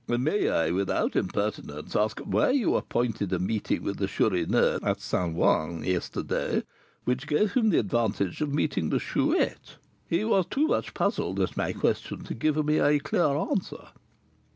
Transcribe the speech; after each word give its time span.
"May 0.07 0.49
I, 0.49 0.71
without 0.71 1.15
impertinence, 1.15 1.95
ask 1.95 2.21
why 2.21 2.49
you 2.49 2.73
appointed 2.73 3.31
a 3.31 3.37
meeting 3.37 3.83
with 3.83 3.97
the 3.97 4.07
Chourineur 4.07 4.79
at 4.81 4.99
St. 4.99 5.35
Ouen 5.37 5.83
yesterday, 5.83 6.63
which 7.05 7.27
gave 7.27 7.53
him 7.53 7.69
the 7.69 7.77
advantage 7.77 8.41
of 8.41 8.51
meeting 8.51 8.89
the 8.89 8.97
Chouette? 8.97 9.75
He 10.09 10.25
was 10.25 10.47
too 10.47 10.65
much 10.65 10.95
puzzled 10.95 11.39
at 11.39 11.55
my 11.55 11.71
question 11.73 12.23
to 12.23 12.33
give 12.33 12.65
me 12.65 12.79
a 12.79 12.97
clear 12.97 13.27
answer." 13.27 13.89